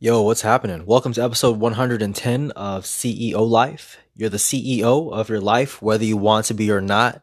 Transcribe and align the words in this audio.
Yo, 0.00 0.22
what's 0.22 0.42
happening? 0.42 0.84
Welcome 0.86 1.12
to 1.12 1.22
episode 1.22 1.60
110 1.60 2.50
of 2.50 2.82
CEO 2.82 3.48
Life. 3.48 3.98
You're 4.16 4.28
the 4.28 4.38
CEO 4.38 5.12
of 5.12 5.28
your 5.28 5.40
life, 5.40 5.80
whether 5.80 6.04
you 6.04 6.16
want 6.16 6.46
to 6.46 6.54
be 6.54 6.68
or 6.72 6.80
not. 6.80 7.22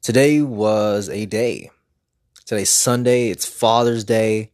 Today 0.00 0.40
was 0.40 1.10
a 1.10 1.26
day. 1.26 1.70
Today's 2.46 2.70
Sunday, 2.70 3.28
it's 3.28 3.44
Father's 3.44 4.02
Day, 4.02 4.50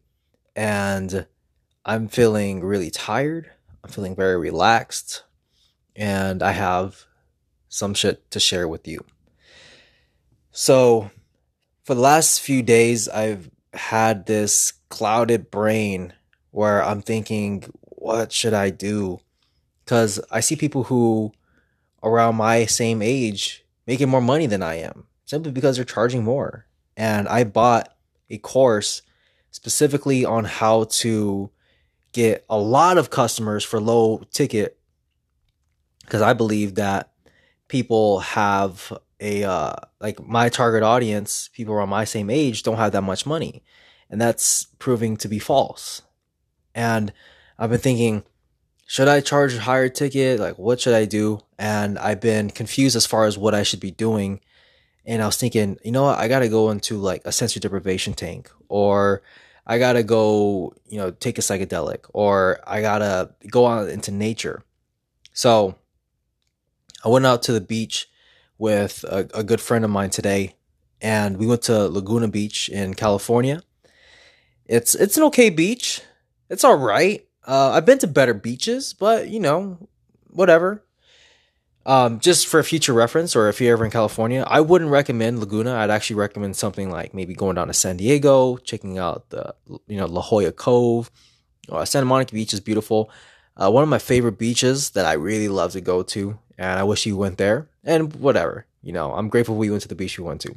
and 0.56 1.28
I'm 1.84 2.08
feeling 2.08 2.64
really 2.64 2.90
tired. 2.90 3.48
I'm 3.84 3.90
feeling 3.90 4.16
very 4.16 4.36
relaxed, 4.36 5.22
and 5.94 6.42
I 6.42 6.50
have 6.50 7.04
some 7.68 7.94
shit 7.94 8.28
to 8.32 8.40
share 8.40 8.66
with 8.66 8.88
you. 8.88 9.04
So, 10.50 11.12
for 11.84 11.94
the 11.94 12.00
last 12.00 12.40
few 12.40 12.64
days, 12.64 13.08
I've 13.08 13.50
had 13.72 14.26
this 14.26 14.72
clouded 14.88 15.48
brain 15.48 16.12
where 16.56 16.82
I'm 16.82 17.02
thinking, 17.02 17.64
what 17.82 18.32
should 18.32 18.54
I 18.54 18.70
do? 18.70 19.20
Because 19.84 20.18
I 20.30 20.40
see 20.40 20.56
people 20.56 20.84
who 20.84 21.32
around 22.02 22.36
my 22.36 22.64
same 22.64 23.02
age 23.02 23.62
making 23.86 24.08
more 24.08 24.22
money 24.22 24.46
than 24.46 24.62
I 24.62 24.76
am 24.76 25.04
simply 25.26 25.52
because 25.52 25.76
they're 25.76 25.84
charging 25.84 26.24
more. 26.24 26.66
And 26.96 27.28
I 27.28 27.44
bought 27.44 27.94
a 28.30 28.38
course 28.38 29.02
specifically 29.50 30.24
on 30.24 30.46
how 30.46 30.84
to 31.02 31.50
get 32.12 32.46
a 32.48 32.56
lot 32.56 32.96
of 32.96 33.10
customers 33.10 33.62
for 33.62 33.78
low 33.78 34.22
ticket 34.32 34.78
because 36.00 36.22
I 36.22 36.32
believe 36.32 36.76
that 36.76 37.12
people 37.68 38.20
have 38.20 38.96
a 39.20 39.44
uh, 39.44 39.74
like 40.00 40.26
my 40.26 40.48
target 40.48 40.82
audience, 40.82 41.50
people 41.52 41.74
around 41.74 41.90
my 41.90 42.04
same 42.04 42.30
age 42.30 42.62
don't 42.62 42.78
have 42.78 42.92
that 42.92 43.02
much 43.02 43.26
money. 43.26 43.62
And 44.08 44.18
that's 44.18 44.68
proving 44.78 45.18
to 45.18 45.28
be 45.28 45.38
false. 45.38 46.00
And 46.76 47.12
I've 47.58 47.70
been 47.70 47.80
thinking, 47.80 48.22
should 48.86 49.08
I 49.08 49.20
charge 49.20 49.54
a 49.54 49.60
higher 49.60 49.88
ticket? 49.88 50.38
Like, 50.38 50.58
what 50.58 50.80
should 50.80 50.94
I 50.94 51.06
do? 51.06 51.40
And 51.58 51.98
I've 51.98 52.20
been 52.20 52.50
confused 52.50 52.94
as 52.94 53.06
far 53.06 53.24
as 53.24 53.36
what 53.36 53.54
I 53.54 53.64
should 53.64 53.80
be 53.80 53.90
doing. 53.90 54.40
And 55.04 55.22
I 55.22 55.26
was 55.26 55.38
thinking, 55.38 55.78
you 55.82 55.90
know 55.90 56.04
what? 56.04 56.18
I 56.18 56.28
got 56.28 56.40
to 56.40 56.48
go 56.48 56.70
into 56.70 56.98
like 56.98 57.22
a 57.24 57.32
sensory 57.32 57.60
deprivation 57.60 58.12
tank 58.12 58.50
or 58.68 59.22
I 59.66 59.78
got 59.78 59.94
to 59.94 60.02
go, 60.02 60.74
you 60.86 60.98
know, 60.98 61.10
take 61.10 61.38
a 61.38 61.40
psychedelic 61.40 62.04
or 62.12 62.60
I 62.66 62.82
got 62.82 62.98
to 62.98 63.30
go 63.50 63.66
out 63.66 63.88
into 63.88 64.12
nature. 64.12 64.62
So 65.32 65.76
I 67.04 67.08
went 67.08 67.26
out 67.26 67.42
to 67.44 67.52
the 67.52 67.60
beach 67.60 68.08
with 68.58 69.04
a, 69.04 69.28
a 69.34 69.42
good 69.42 69.60
friend 69.60 69.84
of 69.84 69.90
mine 69.90 70.10
today 70.10 70.54
and 71.00 71.38
we 71.38 71.46
went 71.46 71.62
to 71.62 71.88
Laguna 71.88 72.28
Beach 72.28 72.68
in 72.68 72.94
California. 72.94 73.62
It's 74.66 74.94
it's 74.94 75.16
an 75.16 75.22
okay 75.24 75.50
beach. 75.50 76.02
It's 76.48 76.64
all 76.64 76.76
right. 76.76 77.26
Uh, 77.46 77.70
I've 77.70 77.86
been 77.86 77.98
to 77.98 78.06
better 78.06 78.34
beaches, 78.34 78.92
but 78.92 79.28
you 79.28 79.40
know, 79.40 79.88
whatever. 80.30 80.82
Um, 81.84 82.18
just 82.18 82.48
for 82.48 82.60
future 82.64 82.92
reference, 82.92 83.36
or 83.36 83.48
if 83.48 83.60
you're 83.60 83.72
ever 83.72 83.84
in 83.84 83.92
California, 83.92 84.44
I 84.48 84.60
wouldn't 84.60 84.90
recommend 84.90 85.38
Laguna. 85.38 85.74
I'd 85.76 85.90
actually 85.90 86.16
recommend 86.16 86.56
something 86.56 86.90
like 86.90 87.14
maybe 87.14 87.32
going 87.32 87.54
down 87.54 87.68
to 87.68 87.74
San 87.74 87.96
Diego, 87.96 88.56
checking 88.56 88.98
out 88.98 89.30
the 89.30 89.54
you 89.86 89.96
know 89.96 90.06
La 90.06 90.20
Jolla 90.20 90.50
Cove. 90.50 91.10
Uh, 91.70 91.84
Santa 91.84 92.06
Monica 92.06 92.34
Beach 92.34 92.52
is 92.52 92.60
beautiful. 92.60 93.10
Uh, 93.56 93.70
one 93.70 93.84
of 93.84 93.88
my 93.88 93.98
favorite 93.98 94.38
beaches 94.38 94.90
that 94.90 95.06
I 95.06 95.12
really 95.12 95.48
love 95.48 95.72
to 95.72 95.80
go 95.80 96.02
to, 96.02 96.38
and 96.58 96.78
I 96.78 96.82
wish 96.82 97.06
you 97.06 97.16
went 97.16 97.38
there. 97.38 97.68
And 97.84 98.14
whatever, 98.16 98.66
you 98.82 98.92
know, 98.92 99.12
I'm 99.12 99.28
grateful 99.28 99.54
we 99.54 99.70
went 99.70 99.82
to 99.82 99.88
the 99.88 99.94
beach 99.94 100.18
we 100.18 100.24
went 100.24 100.40
to. 100.42 100.54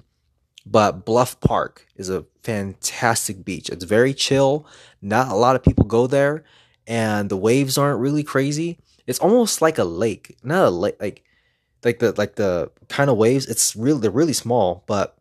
But 0.65 1.05
Bluff 1.05 1.39
Park 1.39 1.87
is 1.95 2.09
a 2.09 2.25
fantastic 2.43 3.43
beach. 3.43 3.69
It's 3.69 3.85
very 3.85 4.13
chill. 4.13 4.67
Not 5.01 5.29
a 5.29 5.35
lot 5.35 5.55
of 5.55 5.63
people 5.63 5.85
go 5.85 6.07
there, 6.07 6.43
and 6.85 7.29
the 7.29 7.37
waves 7.37 7.77
aren't 7.77 7.99
really 7.99 8.23
crazy. 8.23 8.79
It's 9.07 9.19
almost 9.19 9.61
like 9.61 9.77
a 9.77 9.83
lake, 9.83 10.37
not 10.43 10.65
a 10.65 10.69
lake, 10.69 10.97
like 10.99 11.23
like 11.83 11.99
the 11.99 12.13
like 12.17 12.35
the 12.35 12.71
kind 12.87 13.09
of 13.09 13.17
waves. 13.17 13.47
It's 13.47 13.75
really 13.75 14.01
they're 14.01 14.11
really 14.11 14.33
small, 14.33 14.83
but 14.87 15.17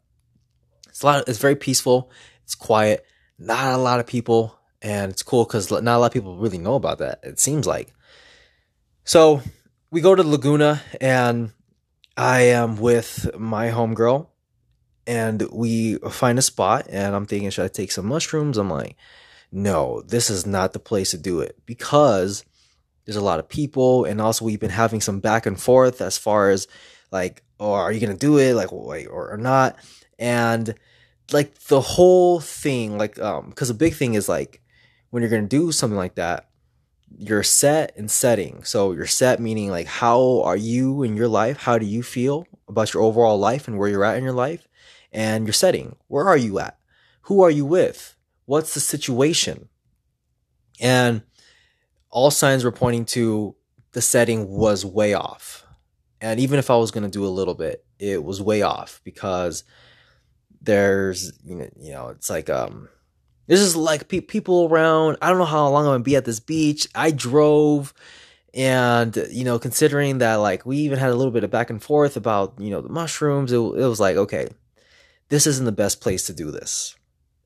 it's 0.89 1.03
a 1.03 1.07
lot. 1.07 1.29
It's 1.29 1.39
very 1.39 1.57
peaceful. 1.57 2.11
It's 2.45 2.55
quiet. 2.55 3.05
Not 3.39 3.75
a 3.75 3.79
lot 3.79 4.01
of 4.01 4.07
people, 4.07 4.59
and 4.83 5.13
it's 5.13 5.23
cool 5.23 5.45
because 5.45 5.71
not 5.71 5.87
a 5.87 5.99
lot 5.99 6.07
of 6.07 6.13
people 6.13 6.37
really 6.37 6.59
know 6.59 6.75
about 6.75 6.99
that. 6.99 7.21
It 7.23 7.39
seems 7.39 7.67
like. 7.67 7.93
So 9.05 9.43
we 9.91 10.01
go 10.01 10.15
to 10.15 10.23
Laguna, 10.23 10.83
and 11.01 11.53
I 12.17 12.41
am 12.41 12.77
with 12.77 13.31
my 13.39 13.71
homegirl 13.71 14.27
and 15.09 15.43
we 15.51 15.97
find 16.11 16.39
a 16.39 16.43
spot 16.43 16.87
and 16.91 17.17
i'm 17.17 17.27
thinking 17.27 17.51
should 17.51 17.65
i 17.65 17.69
take 17.69 17.91
some 17.91 18.07
mushrooms? 18.07 18.59
I'm 18.59 18.71
like 18.71 18.97
no 19.51 20.03
this 20.03 20.29
is 20.31 20.47
not 20.47 20.73
the 20.73 20.79
place 20.79 21.11
to 21.13 21.19
do 21.19 21.41
it 21.41 21.57
because 21.67 22.45
there's 23.05 23.17
a 23.17 23.25
lot 23.25 23.39
of 23.39 23.49
people 23.49 24.05
and 24.05 24.21
also 24.21 24.45
we've 24.45 24.61
been 24.61 24.71
having 24.71 25.01
some 25.01 25.19
back 25.19 25.47
and 25.47 25.59
forth 25.59 26.03
as 26.03 26.19
far 26.19 26.51
as 26.51 26.69
like 27.11 27.43
oh 27.59 27.73
are 27.73 27.91
you 27.91 28.01
gonna 28.01 28.15
do 28.15 28.39
it? 28.39 28.55
Like 28.55 28.69
wait 28.71 29.07
or, 29.07 29.33
or 29.33 29.39
not? 29.39 29.77
And 30.19 30.75
like 31.33 31.59
the 31.65 31.81
whole 31.81 32.41
thing 32.41 32.99
like 32.99 33.19
um 33.19 33.49
because 33.49 33.69
the 33.69 33.75
big 33.75 33.95
thing 33.95 34.15
is 34.15 34.29
like 34.29 34.61
when 35.11 35.23
you're 35.23 35.31
gonna 35.31 35.47
do 35.47 35.73
something 35.73 35.97
like 35.97 36.17
that 36.17 36.48
you're 37.17 37.43
set 37.43 37.93
and 37.97 38.11
setting 38.11 38.63
so 38.65 38.93
you're 38.93 39.07
set 39.07 39.41
meaning 39.41 39.71
like 39.71 39.87
how 39.87 40.41
are 40.43 40.57
you 40.57 41.03
in 41.03 41.17
your 41.17 41.29
life 41.29 41.57
how 41.57 41.79
do 41.79 41.87
you 41.87 42.03
feel 42.03 42.47
about 42.69 42.93
your 42.93 43.03
overall 43.03 43.39
life 43.39 43.67
and 43.67 43.79
where 43.79 43.89
you're 43.89 44.05
at 44.05 44.17
in 44.17 44.25
your 44.25 44.33
life 44.33 44.69
and 45.13 45.47
your 45.47 45.53
setting. 45.53 45.97
Where 46.09 46.27
are 46.27 46.37
you 46.37 46.59
at? 46.59 46.79
Who 47.23 47.43
are 47.43 47.51
you 47.51 47.65
with? 47.65 48.17
What's 48.45 48.75
the 48.75 48.81
situation? 48.81 49.69
And 50.81 51.23
all 52.11 52.31
signs 52.31 52.65
were 52.65 52.73
pointing 52.73 53.05
to 53.07 53.57
the 53.93 54.03
setting 54.03 54.49
was 54.49 54.85
way 54.85 55.15
off. 55.15 55.67
And 56.21 56.41
even 56.41 56.59
if 56.59 56.71
I 56.71 56.77
was 56.77 56.91
going 56.91 57.05
to 57.05 57.11
do 57.11 57.27
a 57.27 57.29
little 57.29 57.55
bit, 57.55 57.85
it 57.99 58.23
was 58.23 58.43
way 58.43 58.63
off 58.63 59.01
because 59.05 59.65
there's, 60.61 61.33
you 61.45 61.71
know 61.93 62.09
it's 62.09 62.31
like, 62.31 62.51
um, 62.51 62.89
there's 63.49 63.61
just 63.61 63.75
like 63.75 64.07
pe- 64.07 64.21
people 64.21 64.69
around. 64.71 65.17
I 65.21 65.29
don't 65.31 65.39
know 65.39 65.45
how 65.45 65.69
long 65.69 65.89
I'm 65.89 66.01
to 66.01 66.05
be 66.05 66.15
at 66.15 66.25
this 66.25 66.39
beach. 66.39 66.87
I 66.95 67.11
drove 67.11 67.93
and 68.55 69.27
you 69.31 69.45
know 69.45 69.59
considering 69.59 70.19
that 70.19 70.37
like 70.37 70.65
we 70.65 70.77
even 70.79 71.01
had 71.01 71.11
a 71.11 71.17
little 71.17 71.33
bit 71.33 71.45
of 71.45 71.51
back 71.51 71.69
and 71.69 71.83
forth 71.83 72.17
about 72.17 72.55
you 72.59 72.71
know 72.71 72.81
the 72.81 72.89
mushrooms 72.89 73.53
it, 73.53 73.59
it 73.59 73.59
was 73.59 74.01
like 74.01 74.17
okay 74.17 74.49
this 75.29 75.47
isn't 75.47 75.65
the 75.65 75.73
best 75.73 76.01
place 76.01 76.27
to 76.27 76.33
do 76.33 76.51
this. 76.51 76.97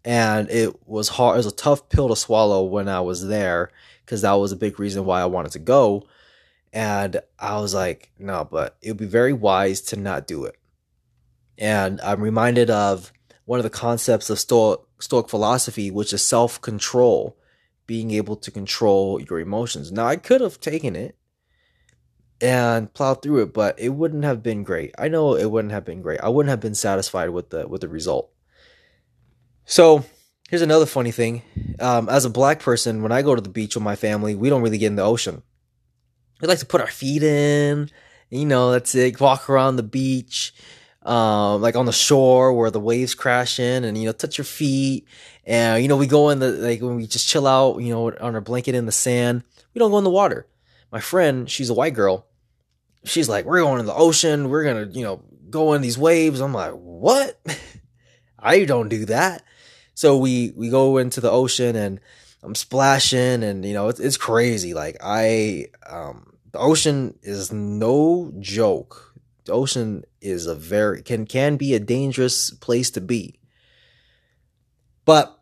And 0.04 0.50
it 0.50 0.86
was 0.88 1.08
hard, 1.08 1.36
it 1.36 1.38
was 1.38 1.46
a 1.46 1.52
tough 1.52 1.88
pill 1.88 2.08
to 2.08 2.16
swallow 2.16 2.64
when 2.64 2.88
I 2.88 3.00
was 3.00 3.26
there 3.26 3.70
because 4.04 4.22
that 4.22 4.32
was 4.32 4.52
a 4.52 4.56
big 4.56 4.80
reason 4.80 5.04
why 5.04 5.20
I 5.20 5.26
wanted 5.26 5.52
to 5.52 5.58
go. 5.58 6.06
And 6.72 7.20
I 7.38 7.60
was 7.60 7.74
like, 7.74 8.10
no, 8.18 8.46
but 8.50 8.76
it 8.82 8.90
would 8.90 8.98
be 8.98 9.06
very 9.06 9.32
wise 9.32 9.80
to 9.82 9.96
not 9.96 10.26
do 10.26 10.44
it. 10.44 10.56
And 11.58 12.00
I'm 12.00 12.20
reminded 12.20 12.70
of 12.70 13.12
one 13.44 13.60
of 13.60 13.64
the 13.64 13.70
concepts 13.70 14.30
of 14.30 14.40
Stoic, 14.40 14.80
Stoic 15.02 15.28
philosophy, 15.28 15.90
which 15.90 16.12
is 16.12 16.22
self 16.22 16.60
control, 16.60 17.36
being 17.86 18.12
able 18.12 18.36
to 18.36 18.50
control 18.52 19.20
your 19.20 19.40
emotions. 19.40 19.90
Now, 19.90 20.06
I 20.06 20.14
could 20.14 20.40
have 20.40 20.60
taken 20.60 20.94
it 20.94 21.16
and 22.40 22.94
plowed 22.94 23.20
through 23.20 23.42
it, 23.42 23.52
but 23.52 23.78
it 23.80 23.88
wouldn't 23.88 24.24
have 24.24 24.44
been 24.44 24.62
great. 24.62 24.94
I 24.96 25.08
know 25.08 25.34
it 25.34 25.50
wouldn't 25.50 25.72
have 25.72 25.84
been 25.84 26.02
great. 26.02 26.20
I 26.20 26.28
wouldn't 26.28 26.50
have 26.50 26.60
been 26.60 26.76
satisfied 26.76 27.30
with 27.30 27.50
the 27.50 27.66
with 27.66 27.80
the 27.80 27.88
result. 27.88 28.30
So 29.64 30.04
here's 30.48 30.62
another 30.62 30.86
funny 30.86 31.10
thing. 31.10 31.42
Um, 31.80 32.08
as 32.08 32.24
a 32.24 32.30
black 32.30 32.60
person, 32.60 33.02
when 33.02 33.10
I 33.10 33.22
go 33.22 33.34
to 33.34 33.40
the 33.40 33.48
beach 33.48 33.74
with 33.74 33.82
my 33.82 33.96
family, 33.96 34.36
we 34.36 34.50
don't 34.50 34.62
really 34.62 34.78
get 34.78 34.86
in 34.86 34.96
the 34.96 35.02
ocean. 35.02 35.42
We 36.40 36.46
like 36.46 36.58
to 36.58 36.66
put 36.66 36.80
our 36.80 36.86
feet 36.86 37.24
in, 37.24 37.90
you 38.30 38.46
know, 38.46 38.70
that's 38.70 38.94
it. 38.94 39.20
Walk 39.20 39.50
around 39.50 39.76
the 39.76 39.82
beach, 39.82 40.54
um, 41.04 41.60
like 41.60 41.76
on 41.76 41.86
the 41.86 41.92
shore 41.92 42.52
where 42.52 42.70
the 42.70 42.80
waves 42.80 43.14
crash 43.14 43.58
in, 43.58 43.84
and 43.84 43.96
you 43.98 44.06
know, 44.06 44.12
touch 44.12 44.38
your 44.38 44.44
feet. 44.44 45.06
And 45.44 45.82
you 45.82 45.88
know, 45.88 45.96
we 45.96 46.06
go 46.06 46.30
in 46.30 46.38
the 46.38 46.50
like 46.50 46.80
when 46.80 46.96
we 46.96 47.06
just 47.06 47.28
chill 47.28 47.46
out, 47.46 47.78
you 47.78 47.92
know, 47.92 48.10
on 48.10 48.34
our 48.34 48.40
blanket 48.40 48.74
in 48.74 48.86
the 48.86 48.92
sand. 48.92 49.44
We 49.74 49.78
don't 49.78 49.90
go 49.90 49.98
in 49.98 50.04
the 50.04 50.10
water. 50.10 50.46
My 50.90 51.00
friend, 51.00 51.50
she's 51.50 51.70
a 51.70 51.74
white 51.74 51.94
girl 51.94 52.26
she's 53.04 53.28
like, 53.28 53.44
we're 53.44 53.60
going 53.60 53.80
in 53.80 53.86
the 53.86 53.94
ocean. 53.94 54.48
We're 54.48 54.64
going 54.64 54.88
to, 54.88 54.98
you 54.98 55.04
know, 55.04 55.22
go 55.50 55.74
in 55.74 55.82
these 55.82 55.98
waves. 55.98 56.40
I'm 56.40 56.54
like, 56.54 56.72
what? 56.72 57.38
I 58.38 58.64
don't 58.64 58.88
do 58.88 59.04
that. 59.06 59.42
So 59.94 60.16
we, 60.16 60.52
we 60.56 60.70
go 60.70 60.98
into 60.98 61.20
the 61.20 61.30
ocean 61.30 61.76
and 61.76 62.00
I'm 62.42 62.54
splashing 62.54 63.42
and, 63.42 63.64
you 63.64 63.74
know, 63.74 63.88
it's, 63.88 64.00
it's 64.00 64.16
crazy. 64.16 64.74
Like 64.74 64.96
I, 65.02 65.66
um, 65.86 66.32
the 66.50 66.58
ocean 66.58 67.18
is 67.22 67.52
no 67.52 68.32
joke. 68.40 69.11
The 69.44 69.52
ocean 69.52 70.04
is 70.20 70.46
a 70.46 70.54
very, 70.54 71.02
can, 71.02 71.26
can 71.26 71.56
be 71.56 71.74
a 71.74 71.80
dangerous 71.80 72.50
place 72.50 72.90
to 72.92 73.00
be. 73.00 73.40
But 75.04 75.38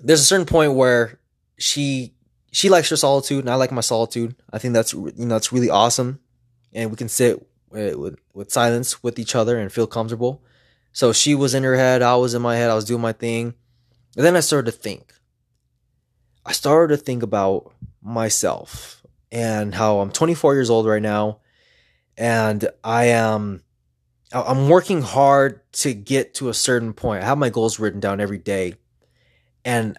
there's 0.00 0.20
a 0.20 0.24
certain 0.24 0.46
point 0.46 0.74
where 0.74 1.18
she 1.58 2.14
she 2.50 2.68
likes 2.68 2.88
her 2.88 2.96
solitude 2.96 3.40
and 3.40 3.50
I 3.50 3.56
like 3.56 3.72
my 3.72 3.80
solitude. 3.80 4.34
I 4.52 4.58
think 4.58 4.74
that's 4.74 4.92
you 4.92 5.12
know 5.16 5.34
that's 5.34 5.52
really 5.52 5.70
awesome, 5.70 6.20
and 6.72 6.90
we 6.90 6.96
can 6.96 7.08
sit 7.08 7.46
with, 7.70 8.16
with, 8.32 8.50
silence 8.50 9.02
with 9.02 9.18
each 9.18 9.34
other 9.34 9.58
and 9.58 9.72
feel 9.72 9.86
comfortable. 9.86 10.42
So 10.92 11.12
she 11.12 11.34
was 11.34 11.54
in 11.54 11.62
her 11.64 11.76
head, 11.76 12.02
I 12.02 12.16
was 12.16 12.34
in 12.34 12.42
my 12.42 12.56
head, 12.56 12.70
I 12.70 12.74
was 12.74 12.86
doing 12.86 13.02
my 13.02 13.12
thing, 13.12 13.54
and 14.16 14.24
then 14.24 14.36
I 14.36 14.40
started 14.40 14.70
to 14.70 14.76
think. 14.76 15.12
I 16.46 16.52
started 16.52 16.96
to 16.96 17.02
think 17.02 17.22
about 17.22 17.72
myself 18.02 19.02
and 19.30 19.74
how 19.74 20.00
I'm 20.00 20.10
24 20.10 20.54
years 20.54 20.70
old 20.70 20.86
right 20.86 21.02
now 21.02 21.40
and 22.18 22.68
I 22.82 23.06
am 23.06 23.62
I'm 24.32 24.68
working 24.68 25.00
hard 25.00 25.60
to 25.74 25.94
get 25.94 26.34
to 26.34 26.50
a 26.50 26.54
certain 26.54 26.92
point. 26.92 27.22
I 27.22 27.26
have 27.26 27.38
my 27.38 27.48
goals 27.48 27.78
written 27.78 28.00
down 28.00 28.20
every 28.20 28.36
day 28.36 28.74
and 29.64 29.96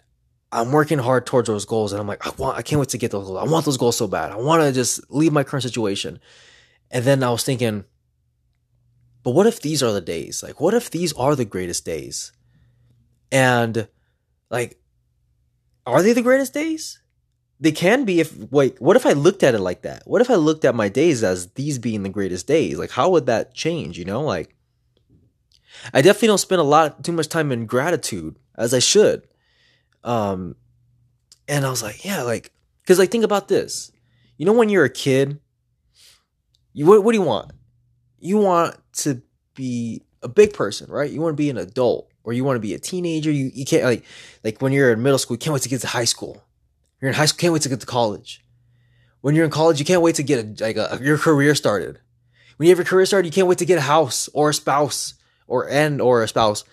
I'm 0.51 0.71
working 0.71 1.00
hard 1.00 1.25
towards 1.25 1.48
those 1.48 1.66
goals 1.66 1.94
and 1.94 2.00
I'm 2.00 2.07
like 2.07 2.27
I 2.27 2.31
want 2.38 2.57
I 2.57 2.62
can't 2.62 2.80
wait 2.80 2.89
to 2.89 2.98
get 2.98 3.12
those 3.12 3.25
goals. 3.25 3.39
I 3.39 3.50
want 3.50 3.66
those 3.66 3.77
goals 3.77 3.98
so 3.98 4.07
bad. 4.07 4.31
I 4.31 4.36
want 4.36 4.62
to 4.62 4.71
just 4.71 5.10
leave 5.10 5.31
my 5.31 5.44
current 5.44 5.63
situation. 5.63 6.19
And 6.92 7.06
then 7.06 7.24
I 7.24 7.31
was 7.31 7.44
thinking 7.44 7.86
but 9.24 9.31
what 9.31 9.48
if 9.48 9.62
these 9.62 9.81
are 9.81 9.94
the 9.94 10.01
days? 10.01 10.44
Like 10.44 10.60
what 10.60 10.74
if 10.74 10.92
these 10.92 11.13
are 11.13 11.36
the 11.36 11.45
greatest 11.45 11.86
days? 11.86 12.33
And 13.31 13.88
like 14.51 14.77
are 15.86 16.04
they 16.04 16.13
the 16.13 16.21
greatest 16.21 16.54
days? 16.54 17.00
They 17.60 17.72
can 17.72 18.06
be 18.06 18.20
if 18.20 18.36
wait 18.52 18.82
what 18.82 18.96
if 18.96 19.06
i 19.06 19.12
looked 19.12 19.44
at 19.44 19.56
it 19.56 19.60
like 19.60 19.82
that? 19.82 20.04
What 20.06 20.22
if 20.22 20.30
i 20.30 20.36
looked 20.36 20.66
at 20.66 20.76
my 20.76 20.90
days 20.90 21.24
as 21.24 21.52
these 21.54 21.78
being 21.78 22.04
the 22.04 22.10
greatest 22.10 22.48
days? 22.48 22.78
Like 22.78 22.92
how 22.92 23.10
would 23.10 23.26
that 23.26 23.54
change 23.54 23.98
you 23.98 24.06
know? 24.06 24.22
Like 24.22 24.56
i 25.94 26.02
definitely 26.02 26.30
don't 26.30 26.38
spend 26.38 26.62
a 26.62 26.64
lot 26.66 27.04
too 27.04 27.12
much 27.12 27.28
time 27.28 27.52
in 27.52 27.66
gratitude 27.66 28.38
as 28.58 28.74
i 28.74 28.80
should. 28.80 29.28
Um 30.04 30.56
and 31.48 31.66
i 31.66 31.70
was 31.70 31.84
like 31.84 32.06
yeah 32.06 32.24
like 32.24 32.52
because 32.80 33.00
like 33.00 33.12
think 33.12 33.26
about 33.26 33.48
this. 33.48 33.92
You 34.38 34.46
know 34.46 34.54
when 34.54 34.70
you're 34.70 34.86
a 34.86 34.90
kid 34.90 35.40
you 36.74 36.86
what, 36.86 37.04
what 37.04 37.12
do 37.12 37.18
you 37.18 37.26
want? 37.26 37.52
You 38.20 38.38
want 38.38 38.78
to 38.94 39.22
be 39.56 40.04
a 40.24 40.30
big 40.30 40.54
person 40.54 40.90
right? 40.90 41.12
You 41.12 41.20
want 41.20 41.34
to 41.34 41.42
be 41.42 41.50
an 41.50 41.58
adult 41.58 42.10
or 42.24 42.32
you 42.32 42.46
want 42.46 42.56
to 42.56 42.62
be 42.62 42.74
a 42.74 42.80
teenager. 42.80 43.32
You, 43.32 43.52
you 43.54 43.66
can't 43.66 43.84
like 43.84 44.06
like 44.46 44.62
when 44.62 44.72
you're 44.72 44.94
in 44.94 45.04
middle 45.04 45.18
school 45.18 45.36
you 45.36 45.40
can't 45.40 45.54
wait 45.54 45.64
to 45.64 45.70
get 45.70 45.82
to 45.82 45.88
high 45.88 46.06
school 46.06 46.42
you're 47.01 47.10
in 47.10 47.16
high 47.16 47.25
school, 47.25 47.40
can't 47.40 47.54
wait 47.54 47.62
to 47.63 47.69
get 47.69 47.80
to 47.80 47.86
college. 47.86 48.44
When 49.22 49.36
you're 49.36 49.46
in 49.46 49.51
college, 49.51 49.80
you 49.80 49.86
can't 49.86 50.01
wait 50.01 50.16
to 50.16 50.24
get 50.24 50.62
a, 50.62 50.66
like 50.66 50.78
a, 50.78 51.00
your 51.01 51.18
career 51.18 51.56
started. 51.56 52.00
When 52.57 52.68
you 52.68 52.72
have 52.72 52.78
your 52.78 52.86
career 52.86 53.06
started, 53.06 53.28
you 53.28 53.31
can't 53.31 53.48
wait 53.48 53.57
to 53.60 53.66
get 53.66 53.78
a 53.78 53.81
house 53.81 54.30
or 54.34 54.50
a 54.50 54.54
spouse 54.54 55.16
or 55.48 55.69
and 55.69 56.01
or 56.01 56.24
a 56.24 56.28
spouse 56.28 56.63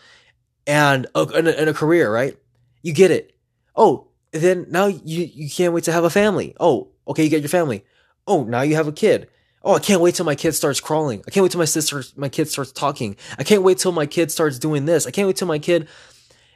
and 0.67 1.07
a, 1.15 1.23
and 1.23 1.49
a, 1.49 1.61
and 1.61 1.71
a 1.71 1.75
career, 1.75 2.13
right? 2.13 2.37
You 2.83 2.93
get 2.93 3.11
it. 3.11 3.37
Oh, 3.75 4.09
then 4.33 4.67
now 4.69 4.87
you 4.87 5.25
you 5.25 5.51
can't 5.51 5.73
wait 5.73 5.85
to 5.85 5.93
have 5.93 6.05
a 6.05 6.11
family. 6.11 6.55
Oh, 6.59 6.89
okay, 7.07 7.25
you 7.25 7.31
get 7.31 7.43
your 7.43 7.49
family. 7.49 7.85
Oh, 8.27 8.45
now 8.45 8.63
you 8.63 8.75
have 8.75 8.89
a 8.89 8.93
kid. 8.93 9.29
Oh, 9.63 9.75
I 9.75 9.79
can't 9.81 10.01
wait 10.01 10.15
till 10.15 10.27
my 10.27 10.35
kid 10.35 10.53
starts 10.53 10.81
crawling. 10.81 11.23
I 11.27 11.31
can't 11.31 11.43
wait 11.43 11.51
till 11.53 11.59
my 11.59 11.65
sister, 11.65 12.05
my 12.15 12.29
kid 12.29 12.49
starts 12.49 12.71
talking. 12.71 13.17
I 13.39 13.43
can't 13.43 13.63
wait 13.63 13.79
till 13.79 13.91
my 13.91 14.07
kid 14.07 14.31
starts 14.31 14.59
doing 14.61 14.85
this. 14.85 15.07
I 15.07 15.11
can't 15.11 15.27
wait 15.27 15.37
till 15.37 15.49
my 15.49 15.59
kid, 15.59 15.89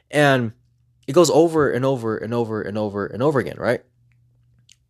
and 0.09 0.53
it 1.11 1.13
goes 1.13 1.29
over 1.29 1.69
and 1.69 1.83
over 1.83 2.15
and 2.15 2.33
over 2.33 2.61
and 2.61 2.77
over 2.77 3.05
and 3.05 3.21
over 3.21 3.39
again, 3.39 3.57
right? 3.57 3.83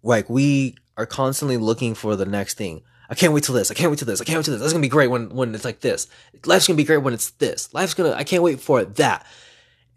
Like 0.04 0.30
we 0.30 0.76
are 0.96 1.08
constantly 1.08 1.58
looking 1.58 1.96
for 1.96 2.16
the 2.16 2.28
next 2.28 2.60
thing. 2.60 2.84
I 3.10 3.16
can't 3.16 3.34
wait 3.34 3.44
till 3.44 3.56
this. 3.56 3.72
I 3.72 3.74
can't 3.74 3.90
wait 3.90 3.98
till 3.98 4.06
this. 4.06 4.22
I 4.22 4.24
can't 4.24 4.38
wait 4.38 4.46
till 4.46 4.54
this. 4.54 4.62
That's 4.62 4.72
gonna 4.72 4.84
be 4.84 4.88
great 4.88 5.10
when 5.10 5.30
when 5.30 5.56
it's 5.56 5.66
like 5.66 5.80
this. 5.80 6.08
Life's 6.46 6.68
gonna 6.68 6.78
be 6.78 6.84
great 6.84 6.98
when 7.00 7.16
it's 7.16 7.32
this. 7.32 7.74
Life's 7.74 7.96
gonna. 7.96 8.12
I 8.12 8.24
can't 8.24 8.44
wait 8.44 8.60
for 8.60 8.86
that. 8.86 9.26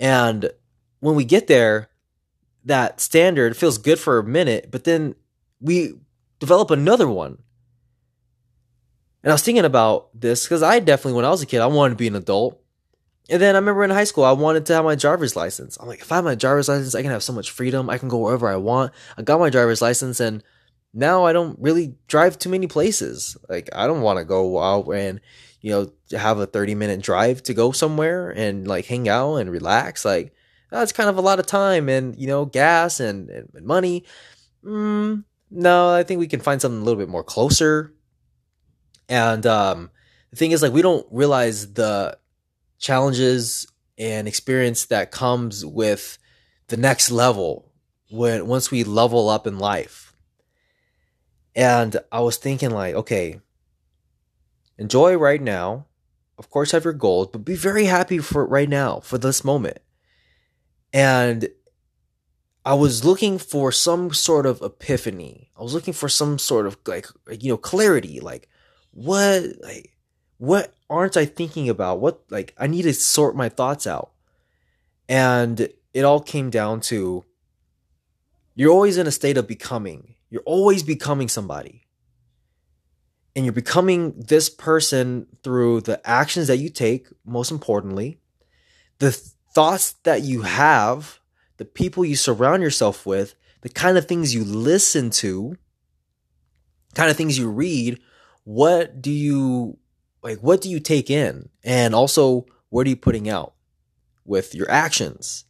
And 0.01 0.51
when 1.01 1.15
we 1.15 1.27
get 1.27 1.47
there, 1.47 1.91
that 2.65 3.03
standard 3.03 3.55
feels 3.55 3.77
good 3.77 3.99
for 3.99 4.19
a 4.19 4.25
minute, 4.25 4.71
but 4.71 4.85
then 4.85 5.17
we 5.61 5.93
develop 6.41 6.71
another 6.71 7.07
one. 7.07 7.37
And 9.23 9.31
I 9.31 9.35
was 9.35 9.43
thinking 9.43 9.67
about 9.67 10.09
this 10.19 10.45
because 10.45 10.63
I 10.63 10.81
definitely, 10.81 11.17
when 11.17 11.27
I 11.27 11.31
was 11.31 11.43
a 11.43 11.47
kid, 11.47 11.61
I 11.61 11.67
wanted 11.67 11.91
to 11.91 11.99
be 11.99 12.09
an 12.09 12.17
adult. 12.17 12.64
And 13.31 13.41
then 13.41 13.55
I 13.55 13.59
remember 13.59 13.85
in 13.85 13.91
high 13.91 14.05
school, 14.05 14.25
I 14.25 14.33
wanted 14.33 14.67
to 14.67 14.75
have 14.75 14.85
my 14.85 14.97
driver's 14.97 15.35
license. 15.35 15.79
I'm 15.81 15.89
like, 15.89 16.01
if 16.01 16.13
I 16.13 16.17
have 16.17 16.25
my 16.25 16.35
driver's 16.35 16.69
license, 16.69 16.95
I 16.95 17.03
can 17.03 17.11
have 17.11 17.23
so 17.23 17.33
much 17.33 17.51
freedom. 17.51 17.89
I 17.89 17.97
can 17.97 18.09
go 18.09 18.19
wherever 18.19 18.49
I 18.49 18.57
want. 18.57 18.93
I 19.17 19.23
got 19.23 19.41
my 19.41 19.49
driver's 19.49 19.81
license, 19.81 20.21
and 20.21 20.43
now 20.93 21.25
I 21.25 21.33
don't 21.33 21.59
really 21.59 21.97
drive 22.07 22.39
too 22.39 22.51
many 22.51 22.67
places. 22.67 23.37
Like, 23.49 23.71
I 23.75 23.87
don't 23.87 24.03
want 24.03 24.19
to 24.19 24.25
go 24.25 24.61
out 24.63 24.89
and, 24.89 25.21
you 25.63 25.71
know, 25.71 26.19
have 26.19 26.39
a 26.39 26.47
30 26.47 26.75
minute 26.75 27.01
drive 27.01 27.43
to 27.45 27.55
go 27.55 27.73
somewhere 27.73 28.31
and 28.31 28.69
like 28.69 28.87
hang 28.87 29.09
out 29.09 29.37
and 29.37 29.51
relax. 29.51 30.05
Like, 30.05 30.35
that's 30.71 30.93
kind 30.93 31.09
of 31.09 31.17
a 31.17 31.23
lot 31.23 31.41
of 31.41 31.47
time 31.47 31.89
and, 31.89 32.17
you 32.17 32.27
know, 32.27 32.45
gas 32.45 33.01
and, 33.01 33.31
and 33.31 33.49
money. 33.65 34.05
Mm, 34.65 35.25
no, 35.51 35.95
I 35.95 36.03
think 36.03 36.21
we 36.21 36.29
can 36.29 36.41
find 36.41 36.61
something 36.61 36.81
a 36.81 36.85
little 36.85 37.01
bit 37.01 37.09
more 37.09 37.25
closer. 37.25 37.95
And 39.09 39.47
um, 39.47 39.91
the 40.31 40.37
thing 40.37 40.53
is, 40.53 40.63
like, 40.63 40.73
we 40.73 40.83
don't 40.83 41.07
realize 41.11 41.73
the 41.75 42.19
challenges 42.85 43.67
and 43.97 44.29
experience 44.29 44.85
that 44.87 45.11
comes 45.11 45.65
with 45.65 46.19
the 46.69 46.77
next 46.77 47.11
level 47.11 47.73
when 48.11 48.47
once 48.47 48.71
we 48.71 48.85
level 48.85 49.31
up 49.31 49.47
in 49.47 49.59
life. 49.59 50.15
And 51.57 51.97
I 52.13 52.21
was 52.21 52.37
thinking 52.37 52.71
like, 52.71 52.95
okay, 52.95 53.41
enjoy 54.77 55.17
right 55.17 55.41
now. 55.41 55.87
Of 56.37 56.51
course 56.51 56.73
have 56.73 56.85
your 56.85 56.93
goals, 56.93 57.29
but 57.33 57.45
be 57.45 57.55
very 57.55 57.85
happy 57.85 58.19
for 58.19 58.45
right 58.45 58.69
now, 58.69 59.01
for 59.01 59.19
this 59.19 59.45
moment. 59.45 59.79
And 60.93 61.49
I 62.67 62.75
was 62.75 63.05
looking 63.05 63.39
for 63.39 63.73
some 63.73 64.13
sort 64.13 64.45
of 64.45 64.61
epiphany. 64.61 65.51
I 65.59 65.63
was 65.63 65.75
looking 65.75 65.95
for 65.95 66.09
some 66.09 66.39
sort 66.39 66.67
of 66.67 66.77
like 66.87 67.07
you 67.31 67.51
know 67.51 67.57
clarity, 67.57 68.21
like 68.21 68.49
what 68.91 69.45
like 69.63 69.94
what 70.39 70.75
aren't 70.91 71.17
I 71.17 71.25
thinking 71.25 71.69
about? 71.69 72.01
What, 72.01 72.23
like, 72.31 72.55
I 72.59 72.67
need 72.67 72.83
to 72.83 72.95
sort 72.95 73.37
my 73.37 73.49
thoughts 73.49 73.87
out. 73.87 74.13
And 75.09 75.69
it 75.93 76.05
all 76.05 76.21
came 76.21 76.51
down 76.51 76.81
to 76.83 77.25
you're 78.55 78.73
always 78.73 78.99
in 78.99 79.07
a 79.07 79.13
state 79.13 79.37
of 79.37 79.49
becoming. 79.49 80.15
You're 80.31 80.43
always 80.43 80.83
becoming 80.83 81.29
somebody. 81.29 81.87
And 83.37 83.45
you're 83.45 83.53
becoming 83.53 84.15
this 84.17 84.49
person 84.49 85.27
through 85.43 85.83
the 85.83 86.01
actions 86.09 86.47
that 86.47 86.59
you 86.59 86.69
take, 86.69 87.09
most 87.25 87.51
importantly, 87.51 88.21
the 88.99 89.11
thoughts 89.11 89.93
that 90.05 90.23
you 90.23 90.43
have, 90.43 91.19
the 91.57 91.65
people 91.65 92.05
you 92.05 92.15
surround 92.15 92.63
yourself 92.63 93.05
with, 93.05 93.35
the 93.63 93.69
kind 93.69 93.99
of 93.99 94.07
things 94.07 94.35
you 94.35 94.45
listen 94.45 95.11
to, 95.11 95.57
kind 96.95 97.11
of 97.11 97.17
things 97.17 97.39
you 97.39 97.49
read. 97.49 98.01
What 98.45 99.03
do 99.03 99.11
you 99.11 99.79
like 100.25 100.41
what 100.41 100.63
do 100.63 100.71
you 100.71 100.81
take 100.81 101.11
in? 101.11 101.51
And 101.63 101.95
also 101.95 102.47
what 102.71 102.87
are 102.87 102.91
you 102.91 102.97
putting 102.97 103.29
out 103.29 103.53
with 104.25 104.55
your 104.55 104.69
actions? 104.71 105.45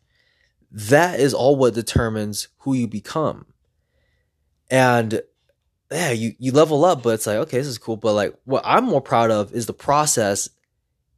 That 0.70 1.20
is 1.20 1.32
all 1.32 1.56
what 1.56 1.74
determines 1.74 2.48
who 2.58 2.74
you 2.74 2.88
become. 2.88 3.46
And 4.68 5.22
yeah 5.90 6.10
you, 6.10 6.34
you 6.38 6.50
level 6.50 6.84
up 6.84 7.02
but 7.04 7.10
it's 7.10 7.26
like 7.26 7.36
okay 7.36 7.58
this 7.58 7.68
is 7.68 7.78
cool. 7.78 7.96
But 7.96 8.14
like 8.14 8.34
what 8.44 8.62
i'm 8.66 8.84
more 8.84 9.00
proud 9.00 9.30
of 9.30 9.52
is 9.52 9.66
the 9.66 9.72
process 9.72 10.48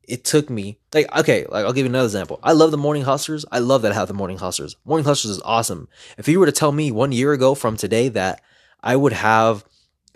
it 0.06 0.24
took 0.24 0.50
me. 0.50 0.78
Like 0.92 1.12
okay 1.16 1.46
like 1.48 1.64
i'll 1.64 1.72
give 1.72 1.86
you 1.86 1.90
another 1.90 2.04
example. 2.04 2.38
I 2.42 2.52
love 2.52 2.72
the 2.72 2.76
morning 2.76 3.04
hustlers. 3.04 3.46
I 3.50 3.60
love 3.60 3.82
that 3.82 3.92
i 3.92 3.94
have 3.94 4.08
the 4.08 4.14
morning 4.14 4.36
hustlers. 4.38 4.76
Morning 4.84 5.06
hustlers 5.06 5.38
is 5.38 5.42
awesome. 5.42 5.88
If 6.18 6.28
you 6.28 6.38
were 6.38 6.46
to 6.46 6.52
tell 6.52 6.72
me 6.72 6.92
one 6.92 7.12
year 7.12 7.32
ago 7.32 7.54
from 7.54 7.78
today 7.78 8.10
that 8.10 8.42
i 8.82 8.94
would 8.94 9.14
have 9.14 9.64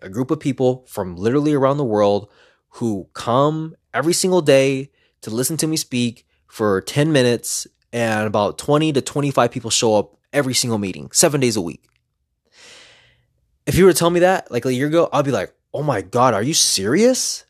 a 0.03 0.11
group 0.11 0.31
of 0.31 0.41
people 0.41 0.85
from 0.89 1.17
literally 1.17 1.55
around 1.55 1.79
the 1.79 1.85
world 1.85 2.29
who 2.75 3.09
come 3.13 3.75
every 3.93 4.13
single 4.13 4.41
day 4.41 4.91
to 5.23 5.31
listen 5.31 5.57
to 5.59 5.67
me 5.67 5.77
speak 5.77 6.27
for 6.47 6.81
10 6.81 7.13
minutes 7.13 7.67
and 7.93 8.27
about 8.27 8.59
20 8.59 8.93
to 8.93 9.01
25 9.01 9.51
people 9.51 9.71
show 9.71 9.97
up 9.97 10.17
every 10.33 10.55
single 10.55 10.79
meeting, 10.79 11.11
seven 11.13 11.41
days 11.41 11.57
a 11.57 11.61
week. 11.61 11.85
If 13.67 13.77
you 13.77 13.85
were 13.85 13.93
to 13.93 13.99
tell 13.99 14.11
me 14.11 14.21
that 14.21 14.51
like 14.51 14.65
a 14.65 14.73
year 14.73 14.87
ago, 14.87 15.09
I'd 15.13 15.25
be 15.25 15.31
like, 15.31 15.53
oh 15.73 15.83
my 15.83 16.03
God, 16.03 16.35
are 16.35 16.43
you 16.43 16.55
serious? 16.55 17.45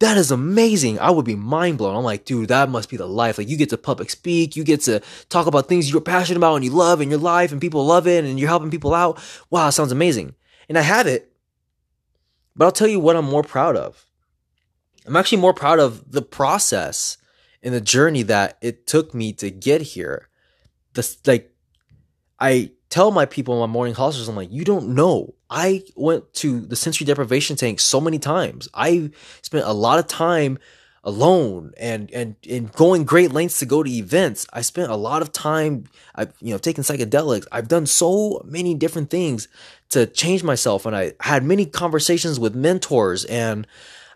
That 0.00 0.16
is 0.16 0.30
amazing. 0.30 0.98
I 0.98 1.10
would 1.10 1.24
be 1.24 1.36
mind 1.36 1.78
blown. 1.78 1.96
I'm 1.96 2.04
like, 2.04 2.24
dude, 2.24 2.48
that 2.48 2.68
must 2.68 2.90
be 2.90 2.96
the 2.96 3.06
life. 3.06 3.38
Like, 3.38 3.48
you 3.48 3.56
get 3.56 3.70
to 3.70 3.78
public 3.78 4.10
speak, 4.10 4.56
you 4.56 4.64
get 4.64 4.82
to 4.82 5.00
talk 5.28 5.46
about 5.46 5.68
things 5.68 5.90
you're 5.90 6.00
passionate 6.00 6.36
about 6.36 6.56
and 6.56 6.64
you 6.64 6.72
love 6.72 7.00
in 7.00 7.10
your 7.10 7.20
life, 7.20 7.52
and 7.52 7.60
people 7.60 7.86
love 7.86 8.06
it, 8.06 8.24
and 8.24 8.38
you're 8.38 8.48
helping 8.48 8.70
people 8.70 8.92
out. 8.92 9.20
Wow, 9.50 9.70
sounds 9.70 9.92
amazing. 9.92 10.34
And 10.68 10.76
I 10.76 10.82
have 10.82 11.06
it. 11.06 11.32
But 12.56 12.66
I'll 12.66 12.72
tell 12.72 12.88
you 12.88 13.00
what 13.00 13.16
I'm 13.16 13.24
more 13.24 13.42
proud 13.42 13.76
of. 13.76 14.04
I'm 15.06 15.16
actually 15.16 15.38
more 15.38 15.54
proud 15.54 15.78
of 15.78 16.10
the 16.10 16.22
process 16.22 17.18
and 17.62 17.74
the 17.74 17.80
journey 17.80 18.22
that 18.22 18.58
it 18.60 18.86
took 18.86 19.14
me 19.14 19.32
to 19.34 19.50
get 19.50 19.82
here. 19.82 20.28
This 20.94 21.18
like 21.26 21.52
I 22.38 22.72
tell 22.90 23.10
my 23.10 23.26
people 23.26 23.54
in 23.54 23.60
my 23.68 23.72
morning 23.72 23.94
hustles, 23.94 24.28
I'm 24.28 24.36
like, 24.36 24.52
you 24.52 24.64
don't 24.64 24.94
know. 24.94 25.34
I 25.50 25.82
went 25.96 26.32
to 26.34 26.60
the 26.60 26.76
sensory 26.76 27.04
deprivation 27.04 27.56
tank 27.56 27.80
so 27.80 28.00
many 28.00 28.18
times. 28.18 28.68
I 28.74 29.10
spent 29.42 29.66
a 29.66 29.72
lot 29.72 29.98
of 29.98 30.06
time 30.06 30.58
alone 31.04 31.72
and 31.76 32.10
and 32.12 32.34
and 32.48 32.72
going 32.72 33.04
great 33.04 33.30
lengths 33.30 33.58
to 33.58 33.66
go 33.66 33.82
to 33.82 33.90
events. 33.90 34.46
I 34.52 34.62
spent 34.62 34.90
a 34.90 34.96
lot 34.96 35.22
of 35.22 35.32
time 35.32 35.84
I've 36.14 36.32
you 36.40 36.50
know 36.50 36.58
taken 36.58 36.82
psychedelics. 36.82 37.46
I've 37.52 37.68
done 37.68 37.86
so 37.86 38.42
many 38.44 38.74
different 38.74 39.10
things 39.10 39.48
to 39.90 40.06
change 40.06 40.42
myself 40.42 40.86
and 40.86 40.96
I 40.96 41.12
had 41.20 41.44
many 41.44 41.66
conversations 41.66 42.40
with 42.40 42.54
mentors 42.54 43.24
and 43.26 43.66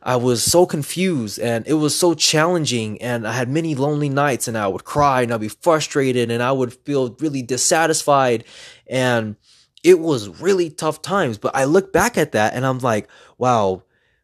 I 0.03 0.17
was 0.17 0.43
so 0.43 0.65
confused 0.65 1.39
and 1.39 1.67
it 1.67 1.75
was 1.75 1.99
so 1.99 2.15
challenging 2.15 3.01
and 3.03 3.27
I 3.27 3.33
had 3.33 3.49
many 3.49 3.75
lonely 3.75 4.09
nights 4.09 4.47
and 4.47 4.57
I 4.57 4.69
would 4.69 4.85
cry 4.85 5.23
and 5.23 5.33
I'd 5.33 5.41
be 5.41 5.49
frustrated 5.49 6.31
and 6.31 6.43
I 6.43 6.53
would 6.53 6.73
feel 6.73 7.17
really 7.19 7.43
dissatisfied 7.43 8.45
and 8.87 9.37
it 9.83 9.99
was 9.99 10.41
really 10.41 10.71
tough 10.71 11.03
times. 11.03 11.39
But 11.39 11.55
I 11.55 11.65
look 11.65 11.93
back 11.93 12.17
at 12.17 12.33
that 12.33 12.55
and 12.55 12.65
I'm 12.65 12.79
like, 12.79 13.09
wow, 13.39 13.83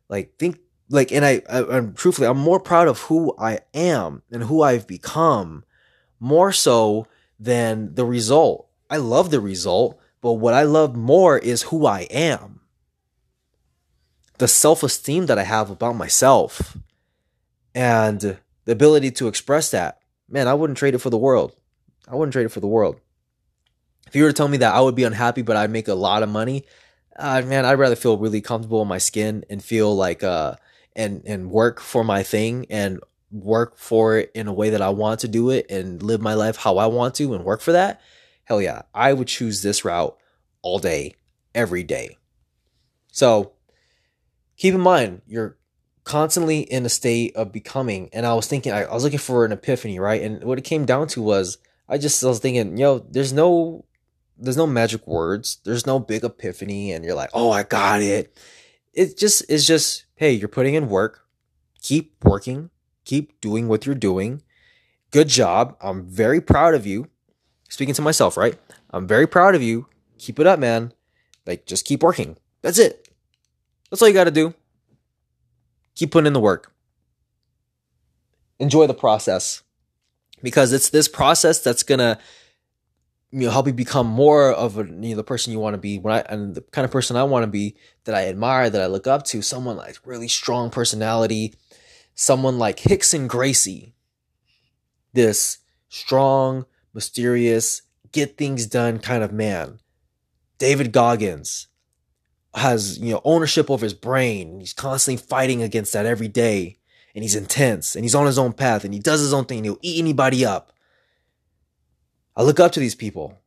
like 0.08 0.38
think 0.38 0.58
like 0.90 1.10
and 1.10 1.24
I, 1.24 1.42
I 1.48 1.64
I'm 1.64 1.94
truthfully 1.94 2.28
I'm 2.28 2.38
more 2.38 2.60
proud 2.60 2.88
of 2.88 3.00
who 3.00 3.34
I 3.38 3.60
am 3.72 4.22
and 4.30 4.44
who 4.44 4.62
I've 4.62 4.86
become 4.86 5.64
more 6.20 6.52
so 6.52 7.06
than 7.38 7.94
the 7.94 8.04
result. 8.04 8.68
I 8.88 8.98
love 8.98 9.30
the 9.30 9.40
result, 9.40 9.98
but 10.20 10.34
what 10.34 10.54
I 10.54 10.62
love 10.62 10.94
more 10.94 11.36
is 11.36 11.62
who 11.62 11.86
I 11.86 12.02
am 12.10 12.60
the 14.44 14.48
self 14.48 14.82
esteem 14.82 15.24
that 15.24 15.38
I 15.38 15.42
have 15.42 15.70
about 15.70 15.96
myself 15.96 16.76
and 17.74 18.20
the 18.20 18.72
ability 18.72 19.10
to 19.12 19.26
express 19.26 19.70
that, 19.70 20.00
man, 20.28 20.48
I 20.48 20.52
wouldn't 20.52 20.76
trade 20.76 20.94
it 20.94 20.98
for 20.98 21.08
the 21.08 21.16
world. 21.16 21.56
I 22.06 22.14
wouldn't 22.14 22.34
trade 22.34 22.44
it 22.44 22.52
for 22.52 22.60
the 22.60 22.66
world. 22.66 23.00
If 24.06 24.14
you 24.14 24.22
were 24.22 24.28
to 24.28 24.34
tell 24.34 24.48
me 24.48 24.58
that 24.58 24.74
I 24.74 24.82
would 24.82 24.94
be 24.94 25.04
unhappy, 25.04 25.40
but 25.40 25.56
I'd 25.56 25.70
make 25.70 25.88
a 25.88 25.94
lot 25.94 26.22
of 26.22 26.28
money, 26.28 26.66
uh, 27.16 27.40
man, 27.40 27.64
I'd 27.64 27.78
rather 27.78 27.96
feel 27.96 28.18
really 28.18 28.42
comfortable 28.42 28.82
in 28.82 28.88
my 28.88 28.98
skin 28.98 29.46
and 29.48 29.64
feel 29.64 29.96
like, 29.96 30.22
uh, 30.22 30.56
and, 30.94 31.22
and 31.24 31.50
work 31.50 31.80
for 31.80 32.04
my 32.04 32.22
thing 32.22 32.66
and 32.68 33.00
work 33.30 33.78
for 33.78 34.18
it 34.18 34.30
in 34.34 34.46
a 34.46 34.52
way 34.52 34.68
that 34.68 34.82
I 34.82 34.90
want 34.90 35.20
to 35.20 35.28
do 35.28 35.48
it 35.48 35.70
and 35.70 36.02
live 36.02 36.20
my 36.20 36.34
life 36.34 36.58
how 36.58 36.76
I 36.76 36.88
want 36.88 37.14
to 37.14 37.32
and 37.32 37.46
work 37.46 37.62
for 37.62 37.72
that. 37.72 38.02
Hell 38.44 38.60
yeah, 38.60 38.82
I 38.92 39.14
would 39.14 39.26
choose 39.26 39.62
this 39.62 39.86
route 39.86 40.18
all 40.60 40.78
day, 40.78 41.14
every 41.54 41.82
day. 41.82 42.18
So 43.10 43.54
keep 44.56 44.74
in 44.74 44.80
mind, 44.80 45.22
you're 45.26 45.56
constantly 46.04 46.60
in 46.60 46.84
a 46.84 46.90
state 46.90 47.34
of 47.34 47.52
becoming. 47.52 48.10
And 48.12 48.26
I 48.26 48.34
was 48.34 48.46
thinking, 48.46 48.72
I, 48.72 48.84
I 48.84 48.94
was 48.94 49.04
looking 49.04 49.18
for 49.18 49.44
an 49.44 49.52
epiphany, 49.52 49.98
right? 49.98 50.22
And 50.22 50.44
what 50.44 50.58
it 50.58 50.64
came 50.64 50.84
down 50.84 51.08
to 51.08 51.22
was, 51.22 51.58
I 51.88 51.98
just 51.98 52.22
I 52.22 52.28
was 52.28 52.38
thinking, 52.38 52.76
yo, 52.76 52.98
there's 52.98 53.32
no, 53.32 53.84
there's 54.38 54.56
no 54.56 54.66
magic 54.66 55.06
words. 55.06 55.58
There's 55.64 55.86
no 55.86 55.98
big 55.98 56.24
epiphany, 56.24 56.92
and 56.92 57.04
you're 57.04 57.14
like, 57.14 57.30
oh, 57.34 57.50
I 57.50 57.62
got 57.62 58.02
it. 58.02 58.36
It 58.92 59.18
just 59.18 59.48
is 59.50 59.66
just, 59.66 60.04
hey, 60.16 60.32
you're 60.32 60.48
putting 60.48 60.74
in 60.74 60.88
work. 60.88 61.26
Keep 61.82 62.24
working. 62.24 62.70
Keep 63.04 63.40
doing 63.40 63.68
what 63.68 63.86
you're 63.86 63.94
doing. 63.94 64.42
Good 65.10 65.28
job. 65.28 65.76
I'm 65.80 66.06
very 66.06 66.40
proud 66.40 66.74
of 66.74 66.86
you. 66.86 67.08
Speaking 67.68 67.94
to 67.94 68.02
myself, 68.02 68.36
right? 68.36 68.58
I'm 68.90 69.06
very 69.06 69.26
proud 69.26 69.54
of 69.54 69.62
you. 69.62 69.86
Keep 70.18 70.38
it 70.38 70.46
up, 70.46 70.58
man. 70.58 70.92
Like, 71.46 71.66
just 71.66 71.84
keep 71.84 72.02
working. 72.02 72.36
That's 72.62 72.78
it. 72.78 73.08
That's 73.94 74.02
all 74.02 74.08
you 74.08 74.14
got 74.14 74.24
to 74.24 74.32
do. 74.32 74.52
Keep 75.94 76.10
putting 76.10 76.26
in 76.26 76.32
the 76.32 76.40
work. 76.40 76.72
Enjoy 78.58 78.88
the 78.88 78.92
process. 78.92 79.62
Because 80.42 80.72
it's 80.72 80.90
this 80.90 81.06
process 81.06 81.60
that's 81.60 81.84
going 81.84 82.00
to 82.00 82.18
you 83.30 83.42
know 83.42 83.50
help 83.50 83.68
you 83.68 83.72
become 83.72 84.08
more 84.08 84.50
of 84.50 84.78
a 84.78 84.82
you 84.82 85.10
know 85.10 85.14
the 85.14 85.22
person 85.22 85.52
you 85.52 85.60
want 85.60 85.74
to 85.74 85.78
be. 85.78 86.00
When 86.00 86.12
I 86.12 86.22
and 86.22 86.56
the 86.56 86.62
kind 86.72 86.84
of 86.84 86.90
person 86.90 87.16
I 87.16 87.22
want 87.22 87.44
to 87.44 87.46
be 87.46 87.76
that 88.02 88.16
I 88.16 88.26
admire 88.26 88.68
that 88.68 88.82
I 88.82 88.86
look 88.86 89.06
up 89.06 89.22
to 89.26 89.42
someone 89.42 89.76
like 89.76 89.98
really 90.04 90.26
strong 90.26 90.70
personality 90.70 91.54
someone 92.16 92.58
like 92.58 92.78
Rickson 92.78 93.28
Gracie. 93.28 93.94
This 95.12 95.58
strong 95.88 96.66
mysterious 96.92 97.82
get 98.10 98.36
things 98.36 98.66
done 98.66 98.98
kind 98.98 99.22
of 99.22 99.30
man. 99.30 99.78
David 100.58 100.90
Goggins 100.90 101.68
has 102.54 102.98
you 102.98 103.12
know 103.12 103.20
ownership 103.24 103.70
over 103.70 103.84
his 103.84 103.94
brain. 103.94 104.60
He's 104.60 104.72
constantly 104.72 105.24
fighting 105.24 105.62
against 105.62 105.92
that 105.92 106.06
every 106.06 106.28
day, 106.28 106.78
and 107.14 107.24
he's 107.24 107.36
intense, 107.36 107.94
and 107.94 108.04
he's 108.04 108.14
on 108.14 108.26
his 108.26 108.38
own 108.38 108.52
path, 108.52 108.84
and 108.84 108.94
he 108.94 109.00
does 109.00 109.20
his 109.20 109.32
own 109.32 109.44
thing. 109.44 109.64
he'll 109.64 109.78
eat 109.82 109.98
anybody 109.98 110.44
up. 110.44 110.72
I 112.36 112.42
look 112.42 112.60
up 112.60 112.72
to 112.72 112.80
these 112.80 112.94
people, 112.94 113.38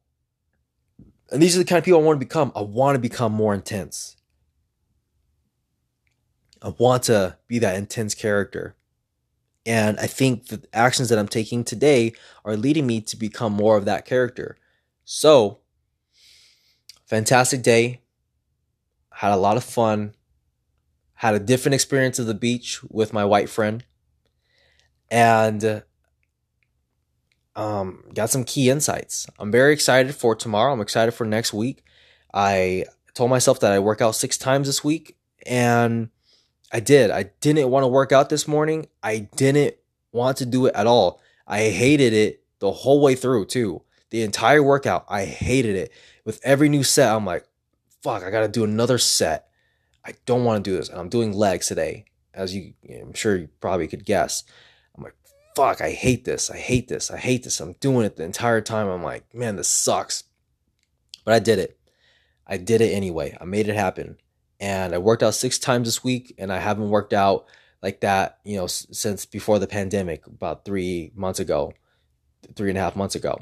and 1.32 1.42
these 1.42 1.56
are 1.56 1.60
the 1.60 1.66
kind 1.66 1.80
of 1.80 1.86
people 1.86 2.00
I 2.00 2.04
want 2.04 2.20
to 2.20 2.26
become. 2.26 2.52
I 2.56 2.62
want 2.62 2.96
to 2.96 3.00
become 3.00 3.32
more 3.32 3.54
intense. 3.54 4.18
I 6.62 6.74
want 6.78 7.04
to 7.04 7.38
be 7.48 7.60
that 7.60 7.76
intense 7.76 8.16
character. 8.16 8.76
And 9.66 10.00
I 10.00 10.08
think 10.08 10.48
the 10.48 10.64
actions 10.74 11.10
that 11.10 11.20
I'm 11.20 11.28
taking 11.28 11.64
today 11.64 12.14
are 12.46 12.56
leading 12.56 12.88
me 12.88 13.02
to 13.02 13.18
become 13.18 13.52
more 13.52 13.76
of 13.76 13.84
that 13.86 14.06
character. 14.06 14.58
So, 15.04 15.60
fantastic 17.06 17.64
day 17.64 18.02
had 19.18 19.32
a 19.32 19.36
lot 19.36 19.58
of 19.58 19.64
fun, 19.64 20.14
had 21.16 21.34
a 21.34 21.40
different 21.40 21.74
experience 21.74 22.20
of 22.20 22.28
the 22.28 22.36
beach 22.36 22.84
with 22.84 23.14
my 23.14 23.26
white 23.26 23.50
friend, 23.50 23.84
and 25.10 25.82
um, 27.56 28.04
got 28.14 28.30
some 28.30 28.44
key 28.44 28.70
insights. 28.70 29.26
I'm 29.40 29.52
very 29.52 29.74
excited 29.74 30.14
for 30.14 30.36
tomorrow. 30.36 30.72
I'm 30.72 30.82
excited 30.82 31.14
for 31.14 31.26
next 31.26 31.52
week. 31.52 31.84
I 32.32 32.86
told 33.16 33.32
myself 33.32 33.60
that 33.62 33.72
I 33.72 33.80
work 33.80 34.02
out 34.02 34.14
six 34.14 34.38
times 34.38 34.68
this 34.68 34.84
week, 34.84 35.18
and 35.48 36.12
I 36.72 36.80
did. 36.80 37.10
I 37.10 37.32
didn't 37.42 37.72
want 37.72 37.86
to 37.86 37.88
work 37.88 38.12
out 38.12 38.30
this 38.30 38.48
morning. 38.48 38.86
I 39.02 39.30
didn't 39.36 39.78
want 40.12 40.38
to 40.38 40.46
do 40.46 40.68
it 40.68 40.76
at 40.76 40.86
all. 40.86 41.24
I 41.48 41.70
hated 41.70 42.14
it 42.14 42.44
the 42.60 42.72
whole 42.72 43.02
way 43.02 43.16
through, 43.16 43.48
too. 43.48 43.82
The 44.12 44.22
entire 44.22 44.62
workout, 44.62 45.06
I 45.10 45.26
hated 45.26 45.76
it. 45.76 45.92
With 46.24 46.40
every 46.44 46.70
new 46.70 46.84
set, 46.84 47.12
I'm 47.12 47.26
like, 47.26 47.46
fuck, 48.08 48.24
I 48.24 48.32
gotta 48.32 48.48
do 48.48 48.64
another 48.64 48.98
set. 48.98 49.50
I 50.06 50.14
don't 50.26 50.46
want 50.46 50.64
to 50.64 50.70
do 50.70 50.78
this. 50.78 50.88
And 50.88 50.98
I'm 50.98 51.10
doing 51.10 51.34
legs 51.34 51.68
today, 51.68 52.06
as 52.34 52.56
you, 52.56 52.74
I'm 52.90 53.14
sure 53.14 53.36
you 53.36 53.50
probably 53.60 53.90
could 53.90 54.06
guess. 54.06 54.46
I'm 54.96 55.04
like, 55.04 55.16
fuck, 55.58 55.82
I 55.82 55.92
hate 55.92 56.24
this. 56.24 56.50
I 56.50 56.56
hate 56.56 56.88
this. 56.88 57.12
I 57.12 57.18
hate 57.18 57.44
this. 57.44 57.60
I'm 57.60 57.74
doing 57.82 58.06
it 58.06 58.16
the 58.16 58.24
entire 58.24 58.62
time. 58.62 58.88
I'm 58.88 59.04
like, 59.04 59.36
man, 59.36 59.58
this 59.58 59.68
sucks. 59.68 60.24
But 61.26 61.34
I 61.34 61.40
did 61.40 61.60
it. 61.60 61.78
I 62.46 62.56
did 62.56 62.80
it 62.80 62.94
anyway. 62.94 63.38
I 63.42 63.44
made 63.44 63.68
it 63.68 63.76
happen. 63.76 64.16
And 64.58 64.96
I 64.96 65.00
worked 65.00 65.22
out 65.22 65.36
six 65.36 65.60
times 65.60 65.90
this 65.90 66.02
week, 66.02 66.34
and 66.38 66.54
I 66.54 66.60
haven't 66.60 66.90
worked 66.90 67.12
out 67.12 67.46
like 67.84 68.00
that, 68.00 68.40
you 68.46 68.56
know, 68.56 68.68
since 68.68 69.26
before 69.26 69.60
the 69.60 69.68
pandemic, 69.68 70.26
about 70.26 70.64
three 70.64 71.12
months 71.14 71.42
ago, 71.42 71.74
three 72.56 72.70
and 72.70 72.78
a 72.78 72.82
half 72.82 72.96
months 72.96 73.16
ago. 73.16 73.42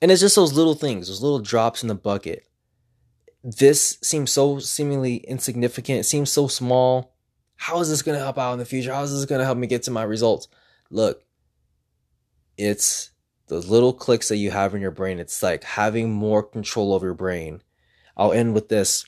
And 0.00 0.10
it's 0.10 0.22
just 0.22 0.36
those 0.36 0.54
little 0.54 0.74
things, 0.74 1.08
those 1.08 1.22
little 1.22 1.40
drops 1.40 1.82
in 1.82 1.88
the 1.88 1.94
bucket 1.94 2.46
this 3.48 3.98
seems 4.02 4.32
so 4.32 4.58
seemingly 4.58 5.18
insignificant. 5.18 6.00
It 6.00 6.04
seems 6.04 6.32
so 6.32 6.48
small. 6.48 7.14
How 7.54 7.78
is 7.80 7.88
this 7.88 8.02
going 8.02 8.18
to 8.18 8.24
help 8.24 8.38
out 8.38 8.52
in 8.54 8.58
the 8.58 8.64
future? 8.64 8.92
How 8.92 9.04
is 9.04 9.12
this 9.14 9.24
going 9.24 9.38
to 9.38 9.44
help 9.44 9.56
me 9.56 9.68
get 9.68 9.84
to 9.84 9.92
my 9.92 10.02
results? 10.02 10.48
Look, 10.90 11.22
it's 12.58 13.12
those 13.46 13.68
little 13.68 13.92
clicks 13.92 14.28
that 14.30 14.38
you 14.38 14.50
have 14.50 14.74
in 14.74 14.80
your 14.80 14.90
brain. 14.90 15.20
It's 15.20 15.44
like 15.44 15.62
having 15.62 16.12
more 16.12 16.42
control 16.42 16.92
over 16.92 17.06
your 17.06 17.14
brain. 17.14 17.62
I'll 18.16 18.32
end 18.32 18.52
with 18.52 18.68
this. 18.68 19.04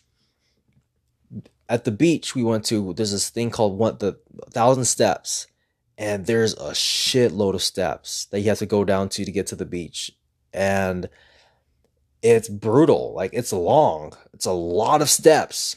At 1.69 1.83
the 1.85 1.91
beach 1.91 2.37
we 2.37 2.45
went 2.45 2.65
to, 2.67 2.95
there's 2.95 3.11
this 3.11 3.31
thing 3.31 3.51
called 3.51 3.77
what 3.77 3.99
the 3.99 4.21
thousand 4.51 4.85
steps, 4.85 5.49
and 5.99 6.27
there's 6.27 6.55
a 6.55 6.71
shitload 6.71 7.55
of 7.55 7.63
steps 7.63 8.27
that 8.27 8.39
you 8.41 8.49
have 8.51 8.59
to 8.61 8.67
go 8.67 8.85
down 8.85 9.09
to 9.11 9.25
to 9.25 9.33
get 9.33 9.49
to 9.49 9.57
the 9.57 9.67
beach. 9.67 10.13
And 10.53 11.09
it's 12.23 12.49
brutal. 12.49 13.13
Like 13.15 13.31
it's 13.33 13.53
long. 13.53 14.15
It's 14.35 14.47
a 14.47 14.53
lot 14.53 15.03
of 15.03 15.11
steps. 15.11 15.77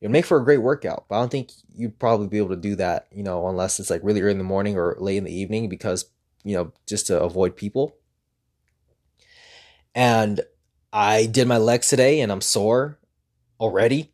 It'd 0.00 0.12
make 0.12 0.26
for 0.26 0.38
a 0.38 0.44
great 0.44 0.58
workout, 0.58 1.06
but 1.08 1.16
I 1.16 1.20
don't 1.20 1.30
think 1.30 1.50
you'd 1.74 1.98
probably 1.98 2.28
be 2.28 2.38
able 2.38 2.50
to 2.50 2.56
do 2.56 2.76
that, 2.76 3.08
you 3.12 3.24
know, 3.24 3.48
unless 3.48 3.80
it's 3.80 3.90
like 3.90 4.00
really 4.04 4.20
early 4.20 4.32
in 4.32 4.38
the 4.38 4.44
morning 4.44 4.76
or 4.76 4.96
late 5.00 5.16
in 5.16 5.24
the 5.24 5.34
evening 5.34 5.68
because, 5.68 6.06
you 6.44 6.56
know, 6.56 6.72
just 6.86 7.08
to 7.08 7.20
avoid 7.20 7.56
people. 7.56 7.96
And 9.94 10.40
I 10.92 11.26
did 11.26 11.48
my 11.48 11.58
legs 11.58 11.88
today 11.88 12.20
and 12.20 12.30
I'm 12.30 12.40
sore 12.40 12.98
already. 13.58 14.12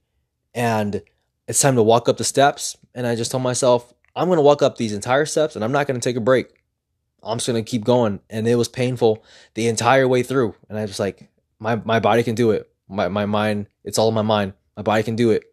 And 0.54 1.02
it's 1.46 1.60
time 1.60 1.76
to 1.76 1.82
walk 1.82 2.08
up 2.08 2.16
the 2.16 2.24
steps. 2.24 2.78
And 2.94 3.06
I 3.06 3.14
just 3.14 3.30
told 3.30 3.42
myself, 3.42 3.92
I'm 4.16 4.28
going 4.28 4.38
to 4.38 4.42
walk 4.42 4.62
up 4.62 4.78
these 4.78 4.94
entire 4.94 5.26
steps 5.26 5.54
and 5.54 5.64
I'm 5.64 5.72
not 5.72 5.86
going 5.86 6.00
to 6.00 6.08
take 6.08 6.16
a 6.16 6.20
break. 6.20 6.46
I'm 7.22 7.36
just 7.36 7.46
going 7.46 7.62
to 7.62 7.70
keep 7.70 7.84
going. 7.84 8.20
And 8.30 8.48
it 8.48 8.54
was 8.54 8.68
painful 8.68 9.22
the 9.52 9.66
entire 9.68 10.08
way 10.08 10.22
through. 10.22 10.54
And 10.70 10.78
I 10.78 10.82
was 10.82 10.98
like, 10.98 11.28
my 11.58 11.76
my 11.76 12.00
body 12.00 12.22
can 12.22 12.34
do 12.34 12.50
it. 12.50 12.70
My 12.88 13.08
my 13.08 13.26
mind, 13.26 13.68
it's 13.84 13.98
all 13.98 14.08
in 14.08 14.14
my 14.14 14.22
mind. 14.22 14.54
My 14.76 14.82
body 14.82 15.02
can 15.02 15.16
do 15.16 15.30
it. 15.30 15.44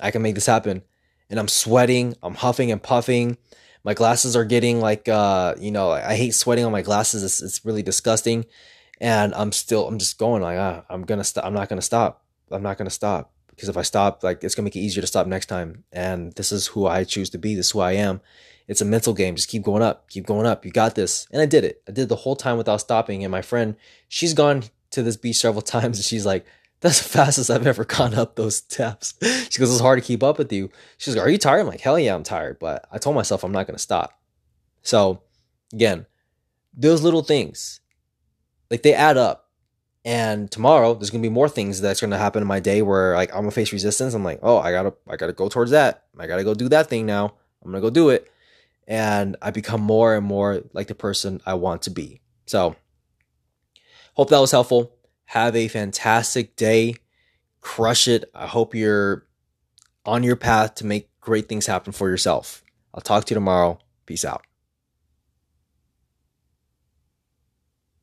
I 0.00 0.10
can 0.10 0.22
make 0.22 0.34
this 0.34 0.46
happen. 0.46 0.82
And 1.28 1.38
I'm 1.38 1.48
sweating, 1.48 2.16
I'm 2.22 2.34
huffing 2.34 2.72
and 2.72 2.82
puffing. 2.82 3.36
My 3.84 3.94
glasses 3.94 4.36
are 4.36 4.44
getting 4.44 4.80
like 4.80 5.08
uh, 5.08 5.54
you 5.58 5.70
know, 5.70 5.90
I 5.90 6.14
hate 6.16 6.34
sweating 6.34 6.64
on 6.64 6.72
my 6.72 6.82
glasses. 6.82 7.22
It's, 7.22 7.42
it's 7.42 7.64
really 7.64 7.82
disgusting. 7.82 8.46
And 9.00 9.34
I'm 9.34 9.52
still 9.52 9.86
I'm 9.86 9.98
just 9.98 10.18
going 10.18 10.42
like 10.42 10.58
ah, 10.58 10.84
I'm 10.88 11.02
gonna 11.02 11.24
stop. 11.24 11.44
I'm 11.44 11.54
not 11.54 11.68
gonna 11.68 11.82
stop. 11.82 12.24
I'm 12.50 12.62
not 12.62 12.78
gonna 12.78 12.90
stop. 12.90 13.32
Because 13.48 13.68
if 13.68 13.76
I 13.76 13.82
stop, 13.82 14.22
like 14.22 14.42
it's 14.42 14.54
gonna 14.54 14.64
make 14.64 14.76
it 14.76 14.80
easier 14.80 15.00
to 15.00 15.06
stop 15.06 15.26
next 15.26 15.46
time. 15.46 15.84
And 15.92 16.32
this 16.32 16.52
is 16.52 16.68
who 16.68 16.86
I 16.86 17.04
choose 17.04 17.30
to 17.30 17.38
be. 17.38 17.54
This 17.54 17.66
is 17.66 17.72
who 17.72 17.80
I 17.80 17.92
am. 17.92 18.20
It's 18.70 18.80
a 18.80 18.84
mental 18.84 19.14
game. 19.14 19.34
Just 19.34 19.48
keep 19.48 19.64
going 19.64 19.82
up, 19.82 20.08
keep 20.08 20.26
going 20.26 20.46
up. 20.46 20.64
You 20.64 20.70
got 20.70 20.94
this. 20.94 21.26
And 21.32 21.42
I 21.42 21.46
did 21.46 21.64
it. 21.64 21.82
I 21.88 21.92
did 21.92 22.08
the 22.08 22.14
whole 22.14 22.36
time 22.36 22.56
without 22.56 22.80
stopping. 22.80 23.24
And 23.24 23.32
my 23.32 23.42
friend, 23.42 23.74
she's 24.08 24.32
gone 24.32 24.62
to 24.90 25.02
this 25.02 25.16
beach 25.16 25.36
several 25.36 25.62
times 25.76 25.98
and 25.98 26.04
she's 26.04 26.26
like, 26.26 26.46
That's 26.80 27.02
the 27.02 27.08
fastest 27.08 27.50
I've 27.50 27.66
ever 27.66 27.84
gone 27.84 28.14
up 28.14 28.36
those 28.36 28.56
steps. 28.56 29.14
She 29.50 29.58
goes, 29.58 29.72
It's 29.72 29.80
hard 29.80 30.00
to 30.00 30.06
keep 30.06 30.22
up 30.22 30.38
with 30.38 30.52
you. 30.52 30.70
She's 30.96 31.16
like, 31.16 31.24
Are 31.24 31.30
you 31.30 31.38
tired? 31.38 31.60
I'm 31.60 31.66
like, 31.66 31.80
Hell 31.80 31.98
yeah, 31.98 32.14
I'm 32.14 32.22
tired. 32.22 32.58
But 32.58 32.86
I 32.92 32.98
told 32.98 33.16
myself 33.16 33.44
I'm 33.44 33.52
not 33.52 33.66
going 33.66 33.76
to 33.76 33.82
stop. 33.82 34.18
So, 34.82 35.22
again, 35.72 36.06
those 36.74 37.02
little 37.02 37.22
things, 37.22 37.80
like 38.70 38.82
they 38.82 38.94
add 38.94 39.16
up. 39.16 39.46
And 40.02 40.50
tomorrow 40.50 40.94
there's 40.94 41.10
gonna 41.10 41.20
be 41.20 41.28
more 41.28 41.48
things 41.48 41.80
that's 41.80 42.00
gonna 42.00 42.16
happen 42.16 42.40
in 42.40 42.48
my 42.48 42.58
day 42.58 42.80
where 42.80 43.14
like 43.14 43.30
I'm 43.32 43.40
gonna 43.40 43.50
face 43.50 43.70
resistance. 43.72 44.14
I'm 44.14 44.24
like, 44.24 44.40
oh, 44.42 44.56
I 44.58 44.72
gotta, 44.72 44.94
I 45.06 45.16
gotta 45.16 45.34
go 45.34 45.50
towards 45.50 45.72
that. 45.72 46.04
I 46.18 46.26
gotta 46.26 46.44
go 46.44 46.54
do 46.54 46.70
that 46.70 46.88
thing 46.88 47.04
now. 47.04 47.34
I'm 47.62 47.70
gonna 47.70 47.82
go 47.82 47.90
do 47.90 48.08
it. 48.08 48.30
And 48.88 49.36
I 49.42 49.50
become 49.50 49.82
more 49.82 50.16
and 50.16 50.24
more 50.24 50.62
like 50.72 50.86
the 50.86 50.94
person 50.94 51.42
I 51.44 51.54
want 51.54 51.82
to 51.82 51.90
be. 51.90 52.22
So, 52.46 52.76
hope 54.20 54.28
that 54.28 54.38
was 54.38 54.50
helpful. 54.50 54.92
Have 55.24 55.56
a 55.56 55.66
fantastic 55.68 56.54
day. 56.54 56.94
Crush 57.62 58.06
it. 58.06 58.30
I 58.34 58.46
hope 58.46 58.74
you're 58.74 59.26
on 60.04 60.22
your 60.22 60.36
path 60.36 60.74
to 60.74 60.84
make 60.84 61.08
great 61.22 61.48
things 61.48 61.64
happen 61.64 61.94
for 61.94 62.10
yourself. 62.10 62.62
I'll 62.92 63.00
talk 63.00 63.24
to 63.24 63.30
you 63.30 63.36
tomorrow. 63.36 63.78
Peace 64.04 64.26
out. 64.26 64.44